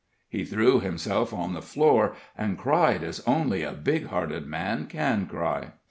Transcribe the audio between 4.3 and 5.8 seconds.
man can cry.